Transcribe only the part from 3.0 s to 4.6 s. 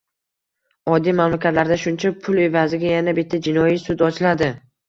bitta jinoiy sud ochiladi